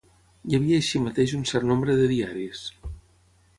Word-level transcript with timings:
Hi 0.51 0.55
havia 0.57 0.79
així 0.83 1.01
mateix 1.03 1.35
un 1.41 1.45
cert 1.51 1.69
nombre 1.73 1.99
de 2.01 2.07
diaris. 2.15 2.65